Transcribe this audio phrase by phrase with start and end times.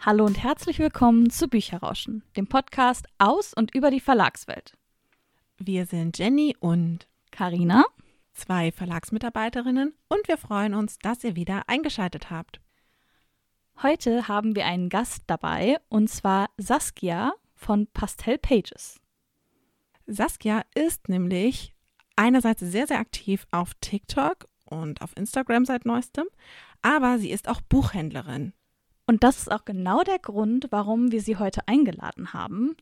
[0.00, 4.74] Hallo und herzlich willkommen zu Bücherrauschen, dem Podcast aus und über die Verlagswelt.
[5.58, 7.84] Wir sind Jenny und Karina,
[8.32, 12.60] zwei Verlagsmitarbeiterinnen und wir freuen uns, dass ihr wieder eingeschaltet habt.
[13.82, 19.00] Heute haben wir einen Gast dabei und zwar Saskia von Pastel Pages.
[20.06, 21.74] Saskia ist nämlich
[22.14, 26.26] einerseits sehr, sehr aktiv auf TikTok und auf Instagram seit neuestem,
[26.82, 28.52] aber sie ist auch Buchhändlerin.
[29.08, 32.76] Und das ist auch genau der Grund, warum wir sie heute eingeladen haben.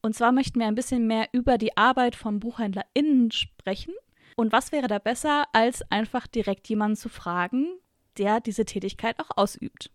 [0.00, 3.92] Und zwar möchten wir ein bisschen mehr über die Arbeit von BuchhändlerInnen sprechen.
[4.36, 7.66] Und was wäre da besser, als einfach direkt jemanden zu fragen,
[8.16, 9.90] der diese Tätigkeit auch ausübt?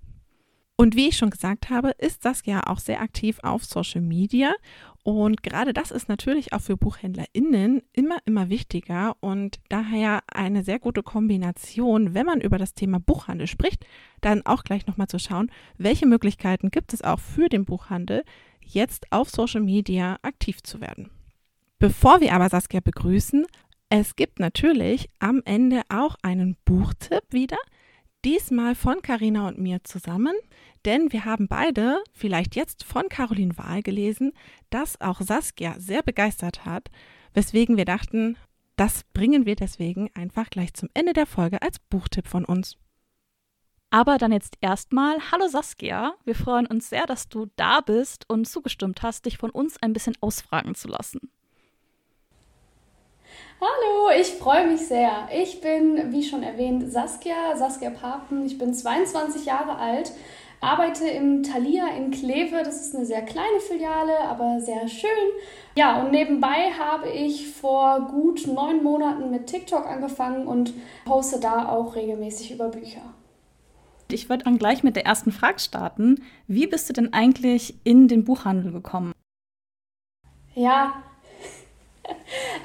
[0.75, 4.53] Und wie ich schon gesagt habe, ist Saskia auch sehr aktiv auf Social Media.
[5.03, 10.77] Und gerade das ist natürlich auch für BuchhändlerInnen immer, immer wichtiger und daher eine sehr
[10.77, 13.83] gute Kombination, wenn man über das Thema Buchhandel spricht,
[14.21, 18.23] dann auch gleich nochmal zu schauen, welche Möglichkeiten gibt es auch für den Buchhandel,
[18.63, 21.09] jetzt auf Social Media aktiv zu werden.
[21.79, 23.47] Bevor wir aber Saskia begrüßen,
[23.89, 27.57] es gibt natürlich am Ende auch einen Buchtipp wieder.
[28.23, 30.35] Diesmal von Carina und mir zusammen,
[30.85, 34.33] denn wir haben beide vielleicht jetzt von Caroline Wahl gelesen,
[34.69, 36.89] das auch Saskia sehr begeistert hat,
[37.33, 38.37] weswegen wir dachten,
[38.75, 42.77] das bringen wir deswegen einfach gleich zum Ende der Folge als Buchtipp von uns.
[43.89, 48.47] Aber dann jetzt erstmal, hallo Saskia, wir freuen uns sehr, dass du da bist und
[48.47, 51.31] zugestimmt hast, dich von uns ein bisschen ausfragen zu lassen.
[53.59, 55.29] Hallo, ich freue mich sehr.
[55.31, 58.43] Ich bin, wie schon erwähnt, Saskia, Saskia Papen.
[58.45, 60.11] Ich bin 22 Jahre alt,
[60.61, 62.63] arbeite im Thalia in Kleve.
[62.63, 65.09] Das ist eine sehr kleine Filiale, aber sehr schön.
[65.75, 70.73] Ja, und nebenbei habe ich vor gut neun Monaten mit TikTok angefangen und
[71.05, 73.13] poste da auch regelmäßig über Bücher.
[74.09, 76.23] Ich würde dann gleich mit der ersten Frage starten.
[76.47, 79.13] Wie bist du denn eigentlich in den Buchhandel gekommen?
[80.53, 81.03] Ja,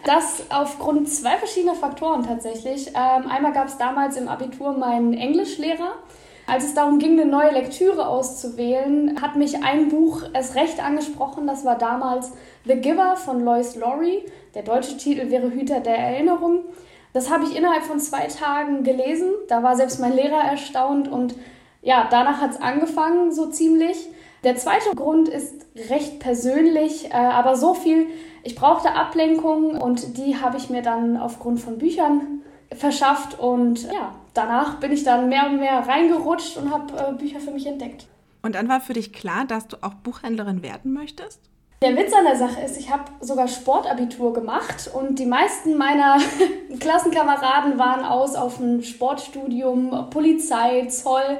[0.06, 2.88] das aufgrund zwei verschiedener Faktoren tatsächlich.
[2.88, 5.94] Ähm, einmal gab es damals im Abitur meinen Englischlehrer.
[6.46, 11.48] Als es darum ging, eine neue Lektüre auszuwählen, hat mich ein Buch erst recht angesprochen.
[11.48, 12.32] Das war damals
[12.64, 14.22] The Giver von Lois Laurie.
[14.54, 16.60] Der deutsche Titel wäre Hüter der Erinnerung.
[17.12, 19.32] Das habe ich innerhalb von zwei Tagen gelesen.
[19.48, 21.34] Da war selbst mein Lehrer erstaunt und
[21.82, 24.08] ja, danach hat es angefangen, so ziemlich.
[24.44, 28.06] Der zweite Grund ist recht persönlich, äh, aber so viel
[28.46, 32.42] ich brauchte Ablenkung und die habe ich mir dann aufgrund von Büchern
[32.72, 37.40] verschafft und ja, danach bin ich dann mehr und mehr reingerutscht und habe äh, Bücher
[37.40, 38.06] für mich entdeckt.
[38.42, 41.40] Und dann war für dich klar, dass du auch Buchhändlerin werden möchtest?
[41.82, 46.18] Der Witz an der Sache ist, ich habe sogar Sportabitur gemacht und die meisten meiner
[46.78, 51.38] Klassenkameraden waren aus auf ein Sportstudium, Polizei, Zoll.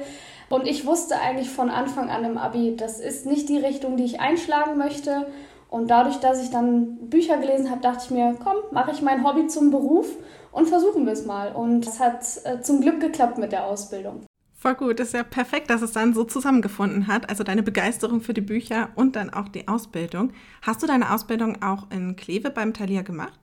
[0.48, 4.04] Und ich wusste eigentlich von Anfang an im Abi, das ist nicht die Richtung, die
[4.04, 5.26] ich einschlagen möchte.
[5.68, 9.26] Und dadurch, dass ich dann Bücher gelesen habe, dachte ich mir, komm, mache ich mein
[9.26, 10.06] Hobby zum Beruf
[10.52, 11.52] und versuchen wir es mal.
[11.52, 14.24] Und es hat äh, zum Glück geklappt mit der Ausbildung.
[14.54, 17.28] Voll gut, ist ja perfekt, dass es dann so zusammengefunden hat.
[17.28, 20.32] Also deine Begeisterung für die Bücher und dann auch die Ausbildung.
[20.62, 23.38] Hast du deine Ausbildung auch in Kleve beim Thalia gemacht?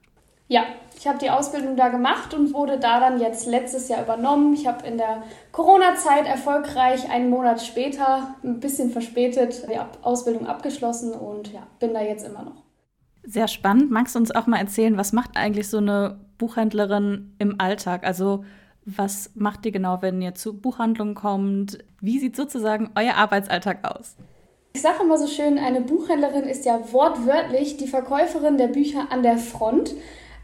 [0.46, 0.64] Ja,
[0.96, 4.54] ich habe die Ausbildung da gemacht und wurde da dann jetzt letztes Jahr übernommen.
[4.54, 5.22] Ich habe in der
[5.52, 12.02] Corona-Zeit erfolgreich einen Monat später, ein bisschen verspätet, die Ausbildung abgeschlossen und ja, bin da
[12.02, 12.62] jetzt immer noch.
[13.22, 13.90] Sehr spannend.
[13.90, 18.04] Magst du uns auch mal erzählen, was macht eigentlich so eine Buchhändlerin im Alltag?
[18.04, 18.44] Also
[18.84, 21.78] was macht ihr genau, wenn ihr zu Buchhandlungen kommt?
[22.00, 24.16] Wie sieht sozusagen euer Arbeitsalltag aus?
[24.74, 29.22] Ich sage immer so schön, eine Buchhändlerin ist ja wortwörtlich die Verkäuferin der Bücher an
[29.22, 29.94] der Front.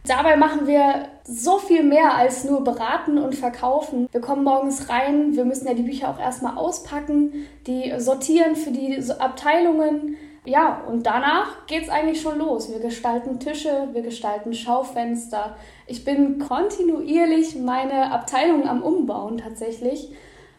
[0.06, 4.08] Dabei machen wir so viel mehr als nur beraten und verkaufen.
[4.10, 8.70] Wir kommen morgens rein, wir müssen ja die Bücher auch erstmal auspacken, die sortieren für
[8.70, 10.16] die Abteilungen.
[10.46, 12.70] Ja, und danach geht es eigentlich schon los.
[12.70, 15.54] Wir gestalten Tische, wir gestalten Schaufenster.
[15.86, 20.12] Ich bin kontinuierlich meine Abteilung am Umbauen tatsächlich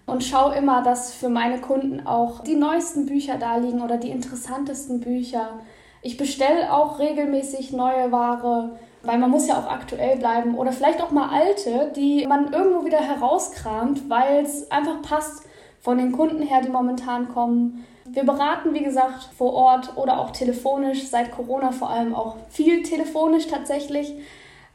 [0.05, 4.11] und schaue immer, dass für meine Kunden auch die neuesten Bücher da liegen oder die
[4.11, 5.59] interessantesten Bücher.
[6.03, 11.01] Ich bestelle auch regelmäßig neue Ware weil man muss ja auch aktuell bleiben oder vielleicht
[11.01, 15.43] auch mal alte, die man irgendwo wieder herauskramt, weil es einfach passt
[15.79, 17.85] von den Kunden her, die momentan kommen.
[18.05, 22.83] Wir beraten, wie gesagt, vor Ort oder auch telefonisch, seit Corona vor allem auch viel
[22.83, 24.13] telefonisch tatsächlich.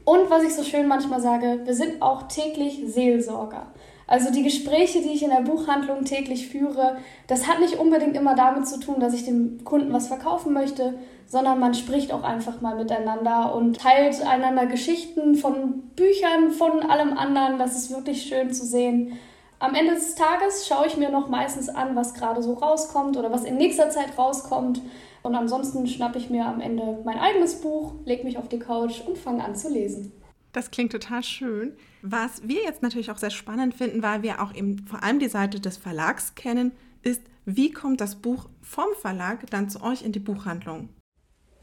[0.04, 3.66] Und was ich so schön manchmal sage, wir sind auch täglich Seelsorger.
[4.06, 6.96] Also die Gespräche, die ich in der Buchhandlung täglich führe,
[7.26, 10.94] das hat nicht unbedingt immer damit zu tun, dass ich dem Kunden was verkaufen möchte,
[11.26, 17.16] sondern man spricht auch einfach mal miteinander und teilt einander Geschichten von Büchern, von allem
[17.18, 17.58] anderen.
[17.58, 19.18] Das ist wirklich schön zu sehen.
[19.58, 23.32] Am Ende des Tages schaue ich mir noch meistens an, was gerade so rauskommt oder
[23.32, 24.82] was in nächster Zeit rauskommt.
[25.22, 29.00] Und ansonsten schnappe ich mir am Ende mein eigenes Buch, lege mich auf die Couch
[29.00, 30.12] und fange an zu lesen.
[30.52, 31.72] Das klingt total schön.
[32.02, 35.28] Was wir jetzt natürlich auch sehr spannend finden, weil wir auch eben vor allem die
[35.28, 40.12] Seite des Verlags kennen, ist, wie kommt das Buch vom Verlag dann zu euch in
[40.12, 40.88] die Buchhandlung?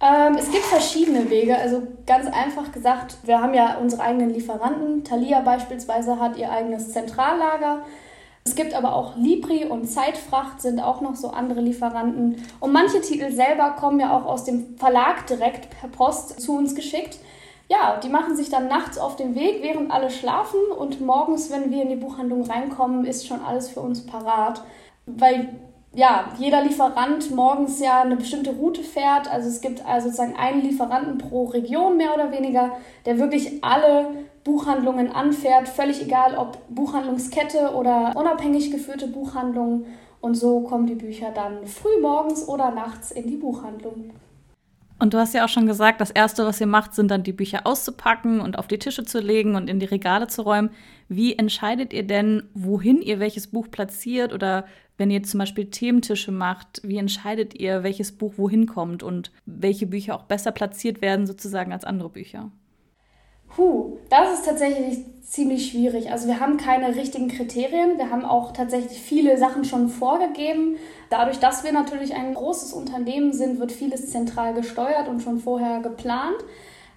[0.03, 1.57] Ähm, es gibt verschiedene Wege.
[1.57, 5.05] Also ganz einfach gesagt, wir haben ja unsere eigenen Lieferanten.
[5.05, 7.83] Thalia beispielsweise hat ihr eigenes Zentrallager.
[8.43, 12.43] Es gibt aber auch Libri und Zeitfracht sind auch noch so andere Lieferanten.
[12.59, 16.75] Und manche Titel selber kommen ja auch aus dem Verlag direkt per Post zu uns
[16.75, 17.19] geschickt.
[17.69, 21.71] Ja, die machen sich dann nachts auf den Weg, während alle schlafen und morgens, wenn
[21.71, 24.61] wir in die Buchhandlung reinkommen, ist schon alles für uns parat.
[25.05, 25.47] Weil
[25.95, 29.31] ja, jeder Lieferant morgens ja eine bestimmte Route fährt.
[29.31, 34.07] Also es gibt also sozusagen einen Lieferanten pro Region mehr oder weniger, der wirklich alle
[34.43, 39.85] Buchhandlungen anfährt, völlig egal ob Buchhandlungskette oder unabhängig geführte Buchhandlungen.
[40.19, 44.11] Und so kommen die Bücher dann früh morgens oder nachts in die Buchhandlung.
[44.99, 47.33] Und du hast ja auch schon gesagt, das Erste, was ihr macht, sind dann die
[47.33, 50.69] Bücher auszupacken und auf die Tische zu legen und in die Regale zu räumen.
[51.09, 54.33] Wie entscheidet ihr denn, wohin ihr welches Buch platziert?
[54.33, 54.65] Oder
[54.97, 59.87] wenn ihr zum Beispiel Thementische macht, wie entscheidet ihr, welches Buch wohin kommt und welche
[59.87, 62.51] Bücher auch besser platziert werden sozusagen als andere Bücher?
[63.55, 66.11] Puh, das ist tatsächlich ziemlich schwierig.
[66.11, 67.97] Also wir haben keine richtigen Kriterien.
[67.97, 70.77] Wir haben auch tatsächlich viele Sachen schon vorgegeben.
[71.09, 75.79] Dadurch, dass wir natürlich ein großes Unternehmen sind, wird vieles zentral gesteuert und schon vorher
[75.79, 76.37] geplant.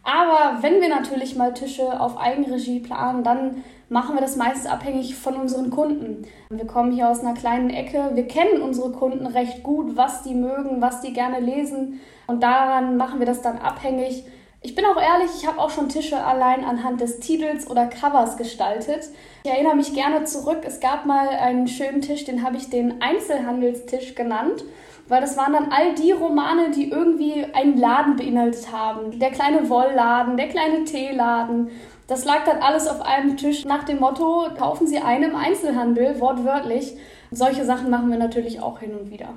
[0.03, 5.17] Aber wenn wir natürlich mal Tische auf Eigenregie planen, dann machen wir das meistens abhängig
[5.17, 6.23] von unseren Kunden.
[6.49, 10.35] Wir kommen hier aus einer kleinen Ecke, wir kennen unsere Kunden recht gut, was die
[10.35, 14.25] mögen, was die gerne lesen und daran machen wir das dann abhängig.
[14.62, 18.37] Ich bin auch ehrlich, ich habe auch schon Tische allein anhand des Titels oder Covers
[18.37, 19.11] gestaltet.
[19.44, 23.00] Ich erinnere mich gerne zurück, es gab mal einen schönen Tisch, den habe ich den
[23.00, 24.64] Einzelhandelstisch genannt,
[25.08, 29.19] weil das waren dann all die Romane, die irgendwie einen Laden beinhaltet haben.
[29.20, 31.70] Der kleine Wollladen, der kleine Teeladen.
[32.09, 36.20] Das lag dann alles auf einem Tisch nach dem Motto, kaufen Sie einen im Einzelhandel,
[36.20, 36.97] wortwörtlich.
[37.31, 39.29] Solche Sachen machen wir natürlich auch hin und wieder.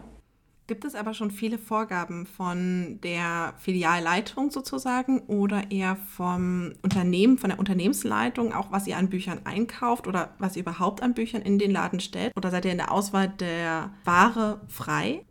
[0.69, 7.49] Gibt es aber schon viele Vorgaben von der Filialleitung sozusagen oder eher vom Unternehmen, von
[7.49, 11.57] der Unternehmensleitung, auch was ihr an Büchern einkauft oder was ihr überhaupt an Büchern in
[11.57, 12.37] den Laden stellt?
[12.37, 15.25] Oder seid ihr in der Auswahl der Ware frei?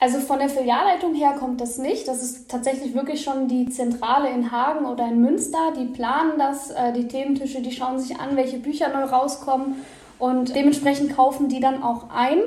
[0.00, 2.06] Also von der Filialleitung her kommt das nicht.
[2.06, 5.72] Das ist tatsächlich wirklich schon die Zentrale in Hagen oder in Münster.
[5.78, 9.76] Die planen das, äh, die Thementische, die schauen sich an, welche Bücher neu rauskommen
[10.18, 12.42] und dementsprechend kaufen die dann auch ein.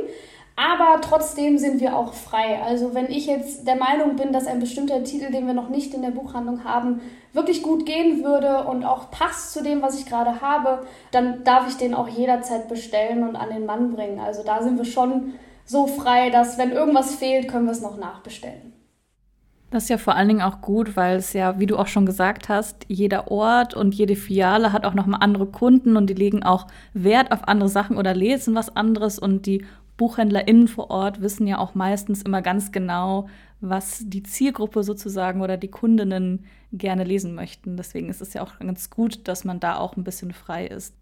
[0.56, 2.62] Aber trotzdem sind wir auch frei.
[2.62, 5.94] Also wenn ich jetzt der Meinung bin, dass ein bestimmter Titel, den wir noch nicht
[5.94, 7.01] in der Buchhandlung haben,
[7.33, 11.68] wirklich gut gehen würde und auch passt zu dem, was ich gerade habe, dann darf
[11.68, 14.19] ich den auch jederzeit bestellen und an den Mann bringen.
[14.19, 15.33] Also da sind wir schon
[15.65, 18.74] so frei, dass wenn irgendwas fehlt, können wir es noch nachbestellen.
[19.71, 22.06] Das ist ja vor allen Dingen auch gut, weil es ja, wie du auch schon
[22.06, 26.44] gesagt hast, jeder Ort und jede Filiale hat auch nochmal andere Kunden und die legen
[26.44, 29.65] auch Wert auf andere Sachen oder lesen was anderes und die
[30.01, 35.57] BuchhändlerInnen vor Ort wissen ja auch meistens immer ganz genau, was die Zielgruppe sozusagen oder
[35.57, 37.77] die Kundinnen gerne lesen möchten.
[37.77, 40.95] Deswegen ist es ja auch ganz gut, dass man da auch ein bisschen frei ist.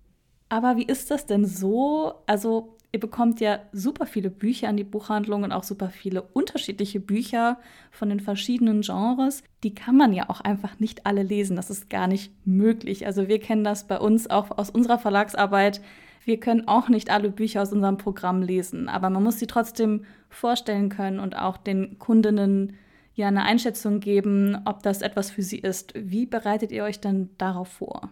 [0.49, 2.13] Aber wie ist das denn so?
[2.25, 6.99] Also Ihr bekommt ja super viele Bücher an die Buchhandlung und auch super viele unterschiedliche
[6.99, 7.59] Bücher
[7.91, 9.43] von den verschiedenen Genres.
[9.63, 11.55] Die kann man ja auch einfach nicht alle lesen.
[11.55, 13.05] Das ist gar nicht möglich.
[13.05, 15.81] Also wir kennen das bei uns auch aus unserer Verlagsarbeit.
[16.23, 20.05] Wir können auch nicht alle Bücher aus unserem Programm lesen, aber man muss sie trotzdem
[20.29, 22.77] vorstellen können und auch den Kundinnen
[23.15, 25.93] ja eine Einschätzung geben, ob das etwas für sie ist.
[25.95, 28.09] Wie bereitet ihr euch dann darauf vor?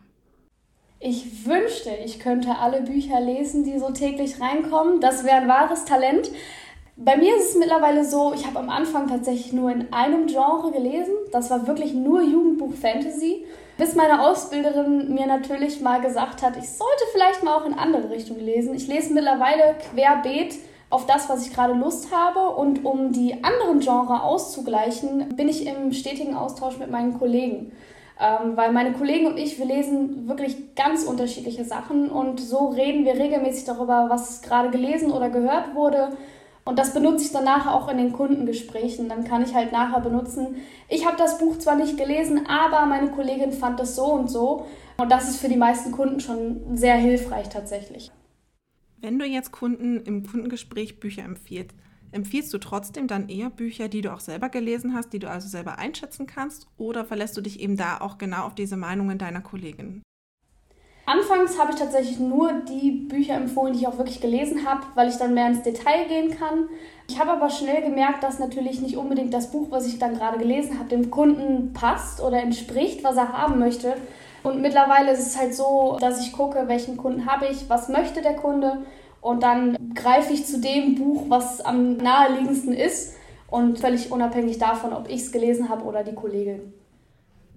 [1.00, 5.00] Ich wünschte, ich könnte alle Bücher lesen, die so täglich reinkommen.
[5.00, 6.32] Das wäre ein wahres Talent.
[6.96, 10.72] Bei mir ist es mittlerweile so, ich habe am Anfang tatsächlich nur in einem Genre
[10.72, 11.14] gelesen.
[11.32, 13.46] Das war wirklich nur Jugendbuch Fantasy.
[13.78, 18.10] Bis meine Ausbilderin mir natürlich mal gesagt hat, ich sollte vielleicht mal auch in andere
[18.10, 18.74] Richtungen lesen.
[18.74, 20.56] Ich lese mittlerweile querbeet
[20.90, 22.56] auf das, was ich gerade Lust habe.
[22.56, 27.72] Und um die anderen Genre auszugleichen, bin ich im stetigen Austausch mit meinen Kollegen.
[28.20, 33.06] Ähm, weil meine Kollegen und ich, wir lesen wirklich ganz unterschiedliche Sachen und so reden
[33.06, 36.18] wir regelmäßig darüber, was gerade gelesen oder gehört wurde.
[36.68, 39.08] Und das benutze ich dann nachher auch in den Kundengesprächen.
[39.08, 40.58] Dann kann ich halt nachher benutzen,
[40.90, 44.66] ich habe das Buch zwar nicht gelesen, aber meine Kollegin fand das so und so.
[44.98, 48.12] Und das ist für die meisten Kunden schon sehr hilfreich tatsächlich.
[48.98, 51.74] Wenn du jetzt Kunden im Kundengespräch Bücher empfiehlst,
[52.10, 55.50] Empfiehlst du trotzdem dann eher Bücher, die du auch selber gelesen hast, die du also
[55.50, 59.42] selber einschätzen kannst, oder verlässt du dich eben da auch genau auf diese Meinungen deiner
[59.42, 60.04] Kollegin?
[61.08, 65.08] Anfangs habe ich tatsächlich nur die Bücher empfohlen, die ich auch wirklich gelesen habe, weil
[65.08, 66.68] ich dann mehr ins Detail gehen kann.
[67.08, 70.38] Ich habe aber schnell gemerkt, dass natürlich nicht unbedingt das Buch, was ich dann gerade
[70.38, 73.94] gelesen habe, dem Kunden passt oder entspricht, was er haben möchte.
[74.44, 78.22] Und mittlerweile ist es halt so, dass ich gucke, welchen Kunden habe ich, was möchte
[78.22, 78.80] der Kunde
[79.22, 83.16] und dann greife ich zu dem Buch, was am naheliegendsten ist
[83.50, 86.74] und völlig unabhängig davon, ob ich es gelesen habe oder die Kollegin.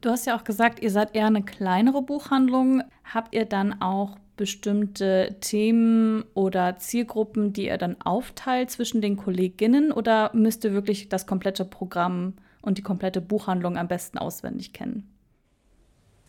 [0.00, 2.83] Du hast ja auch gesagt, ihr seid eher eine kleinere Buchhandlung.
[3.04, 9.92] Habt ihr dann auch bestimmte Themen oder Zielgruppen, die ihr dann aufteilt zwischen den Kolleginnen
[9.92, 15.14] oder müsst ihr wirklich das komplette Programm und die komplette Buchhandlung am besten auswendig kennen?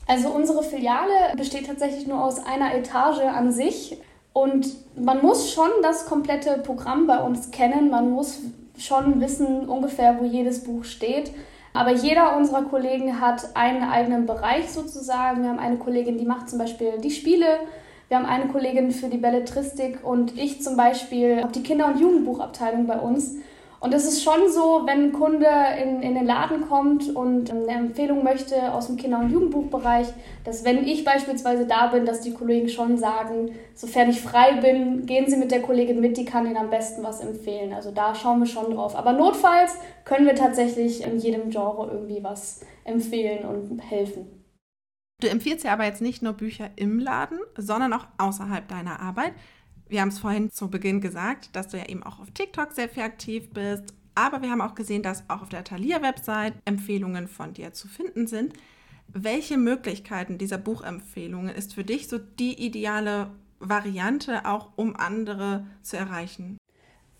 [0.08, 3.98] Also unsere Filiale besteht tatsächlich nur aus einer Etage an sich
[4.34, 7.90] und man muss schon das komplette Programm bei uns kennen.
[7.90, 8.40] Man muss
[8.78, 11.32] schon wissen ungefähr, wo jedes Buch steht.
[11.74, 15.44] Aber jeder unserer Kollegen hat einen eigenen Bereich sozusagen.
[15.44, 17.46] Wir haben eine Kollegin, die macht zum Beispiel die Spiele.
[18.10, 22.00] Wir haben eine Kollegin für die Belletristik und ich zum Beispiel habe die Kinder- und
[22.00, 23.36] Jugendbuchabteilung bei uns.
[23.82, 25.48] Und es ist schon so, wenn ein Kunde
[25.82, 30.06] in, in den Laden kommt und eine Empfehlung möchte aus dem Kinder- und Jugendbuchbereich,
[30.44, 35.08] dass wenn ich beispielsweise da bin, dass die Kollegen schon sagen, sofern ich frei bin,
[35.08, 37.74] gehen Sie mit der Kollegin mit, die kann Ihnen am besten was empfehlen.
[37.74, 38.96] Also da schauen wir schon drauf.
[38.96, 44.28] Aber notfalls können wir tatsächlich in jedem Genre irgendwie was empfehlen und helfen.
[45.22, 49.34] Du empfiehlst ja aber jetzt nicht nur Bücher im Laden, sondern auch außerhalb deiner Arbeit.
[49.92, 52.88] Wir haben es vorhin zu Beginn gesagt, dass du ja eben auch auf TikTok sehr
[52.88, 53.94] viel aktiv bist.
[54.16, 58.26] Aber wir haben auch gesehen, dass auch auf der Thalia-Website Empfehlungen von dir zu finden
[58.26, 58.54] sind.
[59.10, 65.98] Welche Möglichkeiten dieser Buchempfehlungen ist für dich so die ideale Variante, auch um andere zu
[65.98, 66.58] erreichen?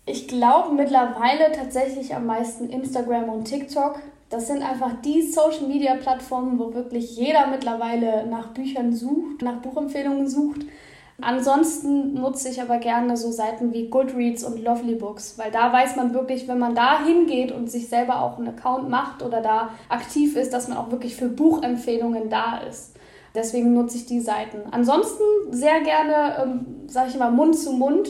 [0.06, 4.00] Ich glaube mittlerweile tatsächlich am meisten Instagram und TikTok.
[4.30, 10.62] Das sind einfach die Social-Media-Plattformen, wo wirklich jeder mittlerweile nach Büchern sucht, nach Buchempfehlungen sucht.
[11.22, 15.96] Ansonsten nutze ich aber gerne so Seiten wie Goodreads und Lovely Books, weil da weiß
[15.96, 19.70] man wirklich, wenn man da hingeht und sich selber auch einen Account macht oder da
[19.88, 22.96] aktiv ist, dass man auch wirklich für Buchempfehlungen da ist.
[23.34, 24.58] Deswegen nutze ich die Seiten.
[24.72, 28.08] Ansonsten sehr gerne, ähm, sage ich immer, Mund zu Mund.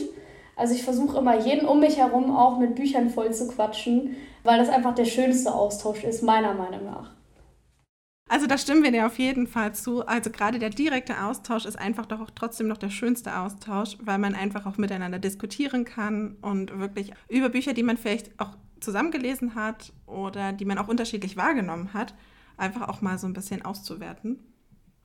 [0.55, 4.59] Also ich versuche immer jeden um mich herum auch mit Büchern voll zu quatschen, weil
[4.59, 7.11] das einfach der schönste Austausch ist, meiner Meinung nach.
[8.33, 10.07] Also da stimmen wir dir auf jeden Fall zu.
[10.07, 14.17] Also gerade der direkte Austausch ist einfach doch auch trotzdem noch der schönste Austausch, weil
[14.17, 19.53] man einfach auch miteinander diskutieren kann und wirklich über Bücher, die man vielleicht auch zusammengelesen
[19.53, 22.15] hat oder die man auch unterschiedlich wahrgenommen hat,
[22.57, 24.39] einfach auch mal so ein bisschen auszuwerten.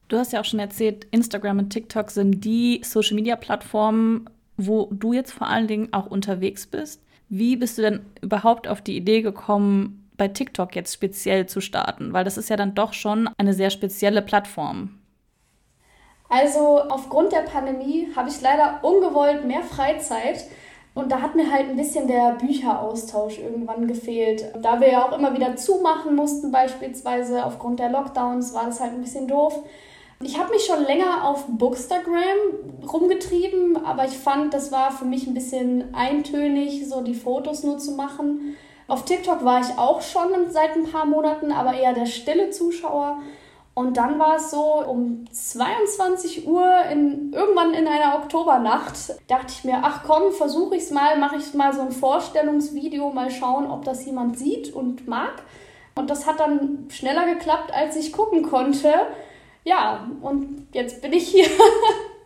[0.09, 5.33] Du hast ja auch schon erzählt, Instagram und TikTok sind die Social-Media-Plattformen, wo du jetzt
[5.33, 7.03] vor allen Dingen auch unterwegs bist.
[7.29, 12.13] Wie bist du denn überhaupt auf die Idee gekommen, bei TikTok jetzt speziell zu starten?
[12.13, 14.99] Weil das ist ja dann doch schon eine sehr spezielle Plattform.
[16.29, 20.45] Also aufgrund der Pandemie habe ich leider ungewollt mehr Freizeit.
[20.95, 24.53] Und da hat mir halt ein bisschen der Bücheraustausch irgendwann gefehlt.
[24.61, 28.93] Da wir ja auch immer wieder zumachen mussten, beispielsweise aufgrund der Lockdowns, war das halt
[28.93, 29.63] ein bisschen doof.
[30.21, 35.29] Ich habe mich schon länger auf Bookstagram rumgetrieben, aber ich fand, das war für mich
[35.29, 38.57] ein bisschen eintönig, so die Fotos nur zu machen.
[38.88, 43.21] Auf TikTok war ich auch schon seit ein paar Monaten, aber eher der stille Zuschauer.
[43.75, 48.97] Und dann war es so um 22 Uhr in, irgendwann in einer Oktobernacht,
[49.28, 53.11] dachte ich mir, ach komm, versuche ich es mal, mache ich mal so ein Vorstellungsvideo,
[53.11, 55.42] mal schauen, ob das jemand sieht und mag.
[55.95, 58.92] Und das hat dann schneller geklappt, als ich gucken konnte.
[59.64, 61.47] Ja, und jetzt bin ich hier.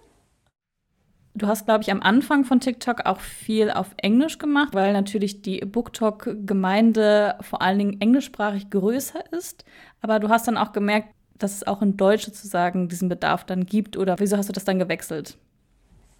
[1.34, 5.40] Du hast, glaube ich, am Anfang von TikTok auch viel auf Englisch gemacht, weil natürlich
[5.40, 9.64] die BookTok-Gemeinde vor allen Dingen englischsprachig größer ist.
[10.02, 11.08] Aber du hast dann auch gemerkt,
[11.38, 13.96] dass es auch in Deutsch sozusagen diesen Bedarf dann gibt.
[13.96, 15.38] Oder wieso hast du das dann gewechselt?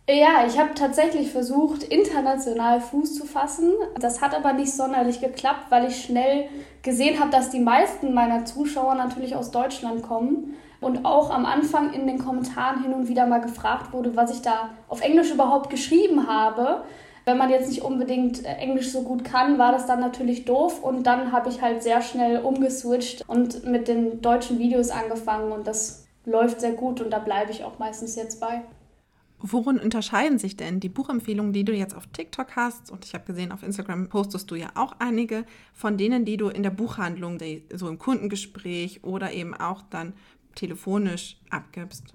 [0.09, 3.71] Ja, ich habe tatsächlich versucht, international Fuß zu fassen.
[4.01, 6.49] Das hat aber nicht sonderlich geklappt, weil ich schnell
[6.83, 11.93] gesehen habe, dass die meisten meiner Zuschauer natürlich aus Deutschland kommen und auch am Anfang
[11.93, 15.71] in den Kommentaren hin und wieder mal gefragt wurde, was ich da auf Englisch überhaupt
[15.71, 16.83] geschrieben habe.
[17.25, 20.83] Wenn man jetzt nicht unbedingt äh, Englisch so gut kann, war das dann natürlich doof
[20.83, 25.67] und dann habe ich halt sehr schnell umgeswitcht und mit den deutschen Videos angefangen und
[25.67, 28.63] das läuft sehr gut und da bleibe ich auch meistens jetzt bei.
[29.45, 32.93] Worin unterscheiden sich denn die Buchempfehlungen, die du jetzt auf TikTok hast?
[32.93, 36.49] Und ich habe gesehen, auf Instagram postest du ja auch einige von denen, die du
[36.49, 37.39] in der Buchhandlung,
[37.75, 40.15] so im Kundengespräch oder eben auch dann
[40.55, 42.15] telefonisch abgibst?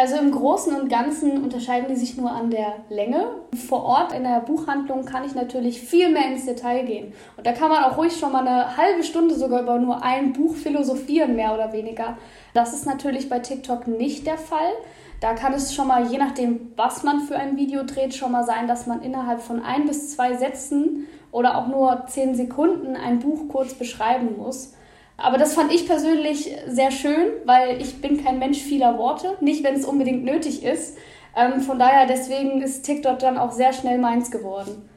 [0.00, 3.32] Also im Großen und Ganzen unterscheiden die sich nur an der Länge.
[3.66, 7.12] Vor Ort in der Buchhandlung kann ich natürlich viel mehr ins Detail gehen.
[7.36, 10.32] Und da kann man auch ruhig schon mal eine halbe Stunde sogar über nur ein
[10.32, 12.16] Buch philosophieren, mehr oder weniger.
[12.54, 14.70] Das ist natürlich bei TikTok nicht der Fall.
[15.20, 18.44] Da kann es schon mal, je nachdem, was man für ein Video dreht, schon mal
[18.44, 23.18] sein, dass man innerhalb von ein bis zwei Sätzen oder auch nur zehn Sekunden ein
[23.18, 24.74] Buch kurz beschreiben muss.
[25.18, 29.64] Aber das fand ich persönlich sehr schön, weil ich bin kein Mensch vieler Worte, nicht
[29.64, 30.96] wenn es unbedingt nötig ist.
[31.36, 34.88] Ähm, von daher, deswegen ist TikTok dann auch sehr schnell meins geworden.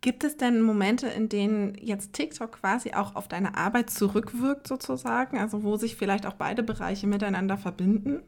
[0.00, 5.38] Gibt es denn Momente, in denen jetzt TikTok quasi auch auf deine Arbeit zurückwirkt sozusagen,
[5.38, 8.22] also wo sich vielleicht auch beide Bereiche miteinander verbinden?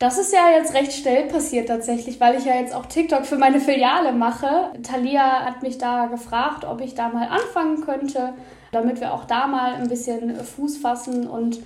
[0.00, 3.38] Das ist ja jetzt recht schnell passiert tatsächlich, weil ich ja jetzt auch TikTok für
[3.38, 4.72] meine Filiale mache.
[4.82, 8.34] Thalia hat mich da gefragt, ob ich da mal anfangen könnte
[8.72, 11.28] damit wir auch da mal ein bisschen Fuß fassen.
[11.28, 11.60] Und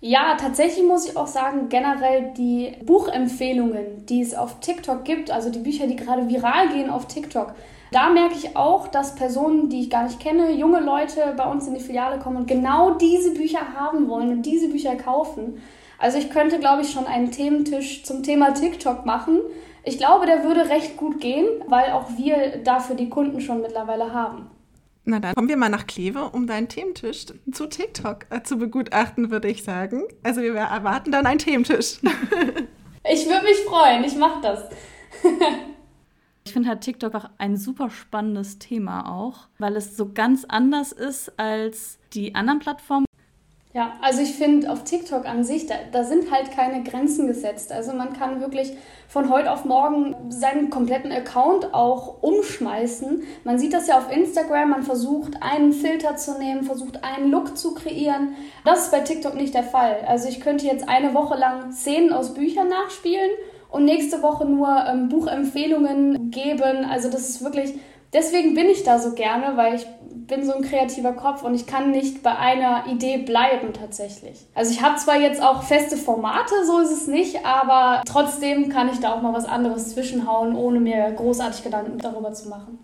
[0.00, 5.50] ja, tatsächlich muss ich auch sagen, generell die Buchempfehlungen, die es auf TikTok gibt, also
[5.50, 7.54] die Bücher, die gerade viral gehen auf TikTok,
[7.90, 11.66] da merke ich auch, dass Personen, die ich gar nicht kenne, junge Leute bei uns
[11.66, 15.62] in die Filiale kommen und genau diese Bücher haben wollen und diese Bücher kaufen.
[15.98, 19.40] Also ich könnte, glaube ich, schon einen Thementisch zum Thema TikTok machen.
[19.84, 24.12] Ich glaube, der würde recht gut gehen, weil auch wir dafür die Kunden schon mittlerweile
[24.12, 24.50] haben.
[25.06, 29.30] Na dann kommen wir mal nach Kleve, um deinen Thementisch zu TikTok äh, zu begutachten,
[29.30, 30.04] würde ich sagen.
[30.22, 31.98] Also wir erwarten dann einen Thementisch.
[33.04, 34.70] ich würde mich freuen, ich mache das.
[36.44, 40.92] ich finde halt TikTok auch ein super spannendes Thema auch, weil es so ganz anders
[40.92, 43.04] ist als die anderen Plattformen.
[43.74, 47.72] Ja, also ich finde auf TikTok an sich, da, da sind halt keine Grenzen gesetzt.
[47.72, 48.76] Also man kann wirklich
[49.08, 53.24] von heute auf morgen seinen kompletten Account auch umschmeißen.
[53.42, 57.58] Man sieht das ja auf Instagram, man versucht einen Filter zu nehmen, versucht einen Look
[57.58, 58.36] zu kreieren.
[58.64, 59.96] Das ist bei TikTok nicht der Fall.
[60.06, 63.30] Also ich könnte jetzt eine Woche lang Szenen aus Büchern nachspielen
[63.70, 66.84] und nächste Woche nur ähm, Buchempfehlungen geben.
[66.88, 67.74] Also das ist wirklich
[68.12, 69.86] deswegen bin ich da so gerne, weil ich
[70.26, 74.46] bin so ein kreativer Kopf und ich kann nicht bei einer Idee bleiben tatsächlich.
[74.54, 78.88] Also ich habe zwar jetzt auch feste Formate, so ist es nicht, aber trotzdem kann
[78.88, 82.78] ich da auch mal was anderes zwischenhauen, ohne mir großartig Gedanken darüber zu machen.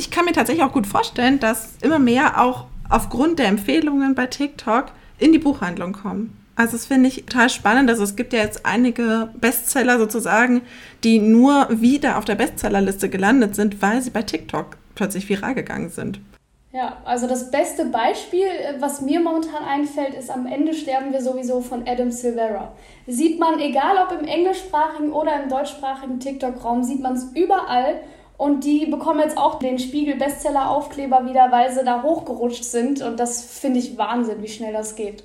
[0.00, 4.26] Ich kann mir tatsächlich auch gut vorstellen, dass immer mehr auch aufgrund der Empfehlungen bei
[4.26, 4.86] TikTok
[5.18, 6.36] in die Buchhandlung kommen.
[6.56, 7.88] Also das finde ich total spannend.
[7.88, 10.62] Also es gibt ja jetzt einige Bestseller sozusagen,
[11.02, 15.88] die nur wieder auf der Bestsellerliste gelandet sind, weil sie bei TikTok plötzlich viral gegangen
[15.88, 16.20] sind.
[16.74, 21.60] Ja, also das beste Beispiel, was mir momentan einfällt, ist am Ende sterben wir sowieso
[21.60, 22.72] von Adam Silvera.
[23.06, 28.00] Sieht man, egal ob im englischsprachigen oder im deutschsprachigen TikTok-Raum, sieht man es überall.
[28.38, 33.02] Und die bekommen jetzt auch den Spiegel-Bestseller-Aufkleber wieder, weil sie da hochgerutscht sind.
[33.02, 35.24] Und das finde ich Wahnsinn, wie schnell das geht.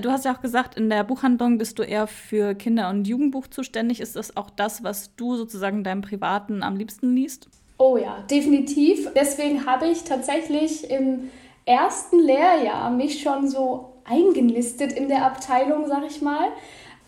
[0.00, 3.48] Du hast ja auch gesagt, in der Buchhandlung bist du eher für Kinder- und Jugendbuch
[3.48, 3.98] zuständig.
[3.98, 7.48] Ist das auch das, was du sozusagen deinem Privaten am liebsten liest?
[7.78, 9.08] Oh ja, definitiv.
[9.14, 11.30] Deswegen habe ich tatsächlich im
[11.64, 16.48] ersten Lehrjahr mich schon so eingenistet in der Abteilung, sag ich mal.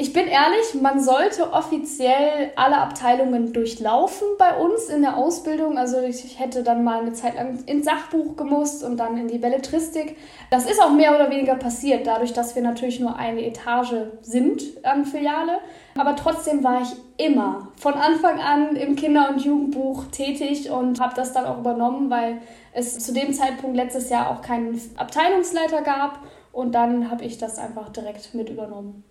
[0.00, 5.76] Ich bin ehrlich, man sollte offiziell alle Abteilungen durchlaufen bei uns in der Ausbildung.
[5.76, 9.36] Also ich hätte dann mal eine Zeit lang ins Sachbuch gemusst und dann in die
[9.36, 10.16] Belletristik.
[10.50, 14.62] Das ist auch mehr oder weniger passiert, dadurch, dass wir natürlich nur eine Etage sind
[14.84, 15.58] an Filiale.
[15.98, 21.12] Aber trotzdem war ich immer von Anfang an im Kinder- und Jugendbuch tätig und habe
[21.14, 22.40] das dann auch übernommen, weil
[22.72, 26.20] es zu dem Zeitpunkt letztes Jahr auch keinen Abteilungsleiter gab.
[26.52, 29.04] Und dann habe ich das einfach direkt mit übernommen.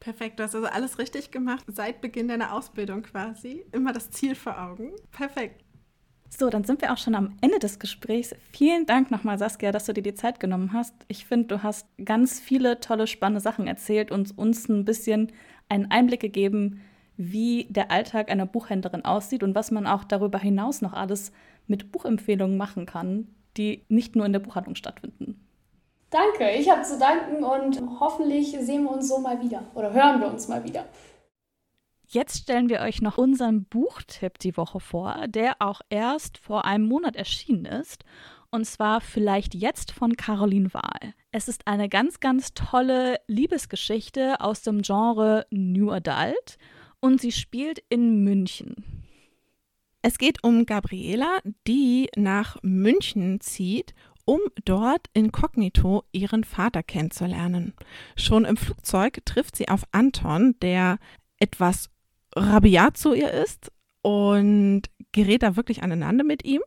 [0.00, 3.64] Perfekt, du hast also alles richtig gemacht, seit Beginn deiner Ausbildung quasi.
[3.72, 4.92] Immer das Ziel vor Augen.
[5.10, 5.64] Perfekt.
[6.28, 8.34] So, dann sind wir auch schon am Ende des Gesprächs.
[8.52, 10.94] Vielen Dank nochmal, Saskia, dass du dir die Zeit genommen hast.
[11.08, 15.32] Ich finde, du hast ganz viele tolle, spannende Sachen erzählt und uns ein bisschen
[15.68, 16.80] einen Einblick gegeben,
[17.16, 21.32] wie der Alltag einer Buchhändlerin aussieht und was man auch darüber hinaus noch alles
[21.66, 25.45] mit Buchempfehlungen machen kann, die nicht nur in der Buchhandlung stattfinden.
[26.10, 30.20] Danke, ich habe zu danken und hoffentlich sehen wir uns so mal wieder oder hören
[30.20, 30.84] wir uns mal wieder.
[32.08, 36.86] Jetzt stellen wir euch noch unseren Buchtipp die Woche vor, der auch erst vor einem
[36.86, 38.04] Monat erschienen ist.
[38.50, 41.14] Und zwar vielleicht jetzt von Caroline Wahl.
[41.32, 46.58] Es ist eine ganz, ganz tolle Liebesgeschichte aus dem Genre New Adult
[47.00, 49.04] und sie spielt in München.
[50.00, 53.92] Es geht um Gabriela, die nach München zieht
[54.26, 57.72] um dort inkognito ihren Vater kennenzulernen.
[58.16, 60.98] Schon im Flugzeug trifft sie auf Anton, der
[61.38, 61.88] etwas
[62.34, 66.60] rabiat zu ihr ist und gerät da wirklich aneinander mit ihm.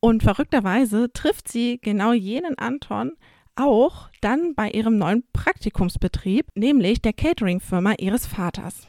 [0.00, 3.12] Und verrückterweise trifft sie genau jenen Anton
[3.54, 8.88] auch dann bei ihrem neuen Praktikumsbetrieb, nämlich der Catering-Firma ihres Vaters.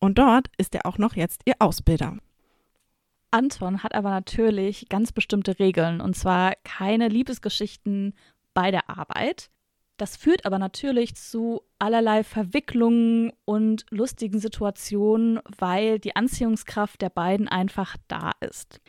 [0.00, 2.18] Und dort ist er auch noch jetzt ihr Ausbilder.
[3.32, 8.14] Anton hat aber natürlich ganz bestimmte Regeln und zwar keine Liebesgeschichten
[8.54, 9.50] bei der Arbeit.
[9.96, 17.48] Das führt aber natürlich zu allerlei Verwicklungen und lustigen Situationen, weil die Anziehungskraft der beiden
[17.48, 18.80] einfach da ist.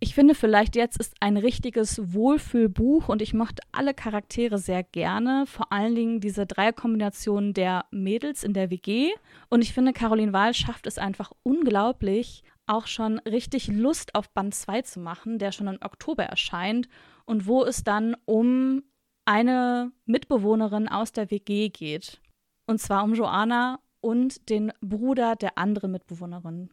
[0.00, 5.44] Ich finde vielleicht jetzt ist ein richtiges Wohlfühlbuch und ich mochte alle Charaktere sehr gerne,
[5.46, 9.10] vor allen Dingen diese Dreierkombination der Mädels in der WG.
[9.48, 14.54] Und ich finde, Caroline Wahl schafft es einfach unglaublich, auch schon richtig Lust auf Band
[14.54, 16.88] 2 zu machen, der schon im Oktober erscheint
[17.24, 18.82] und wo es dann um
[19.24, 22.20] eine Mitbewohnerin aus der WG geht.
[22.66, 26.70] Und zwar um Joanna und den Bruder der anderen Mitbewohnerin.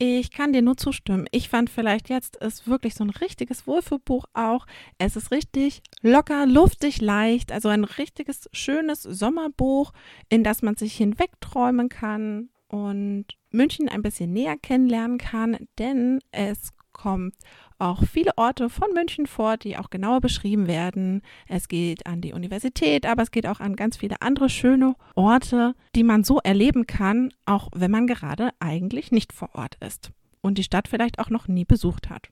[0.00, 1.26] Ich kann dir nur zustimmen.
[1.32, 4.64] Ich fand vielleicht jetzt ist wirklich so ein richtiges Wohlfühlbuch auch.
[4.98, 7.50] Es ist richtig locker, luftig, leicht.
[7.50, 9.92] Also ein richtiges, schönes Sommerbuch,
[10.28, 16.72] in das man sich hinwegträumen kann und München ein bisschen näher kennenlernen kann, denn es
[16.92, 17.34] kommt
[17.78, 21.22] auch viele Orte von München vor, die auch genauer beschrieben werden.
[21.46, 25.74] Es geht an die Universität, aber es geht auch an ganz viele andere schöne Orte,
[25.94, 30.58] die man so erleben kann, auch wenn man gerade eigentlich nicht vor Ort ist und
[30.58, 32.28] die Stadt vielleicht auch noch nie besucht hat.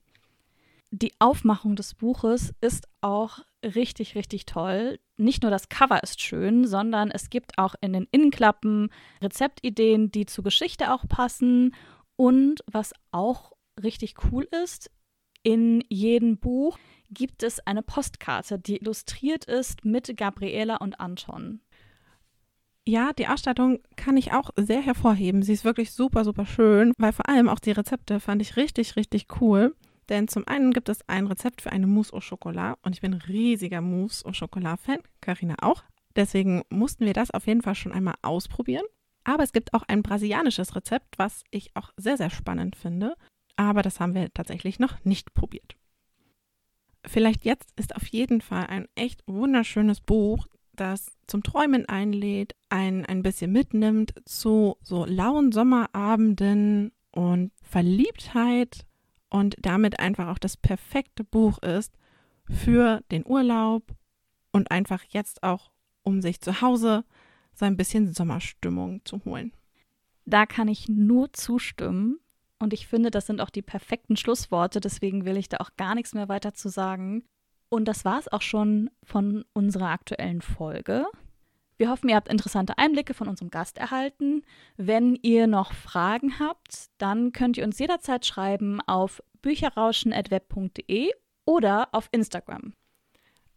[0.90, 4.98] Die Aufmachung des Buches ist auch richtig, richtig toll.
[5.16, 10.26] Nicht nur das Cover ist schön, sondern es gibt auch in den Innenklappen Rezeptideen, die
[10.26, 11.74] zur Geschichte auch passen.
[12.16, 14.90] Und was auch richtig cool ist,
[15.42, 16.78] in jedem Buch
[17.10, 21.60] gibt es eine Postkarte, die illustriert ist mit Gabriela und Anton.
[22.88, 25.42] Ja, die Ausstattung kann ich auch sehr hervorheben.
[25.42, 28.96] Sie ist wirklich super, super schön, weil vor allem auch die Rezepte fand ich richtig,
[28.96, 29.74] richtig cool.
[30.08, 33.14] Denn zum einen gibt es ein Rezept für eine Mousse au Chocolat und ich bin
[33.14, 35.82] riesiger Mousse au Chocolat-Fan, Karina auch.
[36.14, 38.84] Deswegen mussten wir das auf jeden Fall schon einmal ausprobieren.
[39.24, 43.14] Aber es gibt auch ein brasilianisches Rezept, was ich auch sehr, sehr spannend finde.
[43.56, 45.76] Aber das haben wir tatsächlich noch nicht probiert.
[47.04, 53.04] Vielleicht jetzt ist auf jeden Fall ein echt wunderschönes Buch, das zum Träumen einlädt, einen
[53.04, 58.86] ein bisschen mitnimmt zu so lauen Sommerabenden und Verliebtheit
[59.30, 61.92] und damit einfach auch das perfekte Buch ist
[62.48, 63.94] für den Urlaub
[64.52, 65.70] und einfach jetzt auch,
[66.02, 67.04] um sich zu Hause
[67.54, 69.52] so ein bisschen Sommerstimmung zu holen.
[70.24, 72.18] Da kann ich nur zustimmen.
[72.58, 74.80] Und ich finde, das sind auch die perfekten Schlussworte.
[74.80, 77.24] Deswegen will ich da auch gar nichts mehr weiter zu sagen.
[77.68, 81.06] Und das war es auch schon von unserer aktuellen Folge.
[81.78, 84.42] Wir hoffen, ihr habt interessante Einblicke von unserem Gast erhalten.
[84.76, 91.12] Wenn ihr noch Fragen habt, dann könnt ihr uns jederzeit schreiben auf bücherrauschen.web.de
[91.44, 92.72] oder auf Instagram.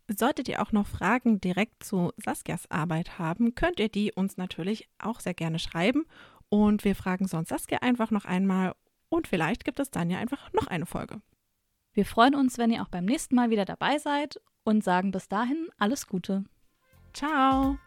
[0.07, 4.89] Solltet ihr auch noch Fragen direkt zu Saskias Arbeit haben, könnt ihr die uns natürlich
[4.97, 6.05] auch sehr gerne schreiben.
[6.49, 8.73] Und wir fragen sonst Saskia einfach noch einmal
[9.09, 11.21] und vielleicht gibt es dann ja einfach noch eine Folge.
[11.93, 15.27] Wir freuen uns, wenn ihr auch beim nächsten Mal wieder dabei seid und sagen bis
[15.27, 16.43] dahin alles Gute.
[17.13, 17.77] Ciao!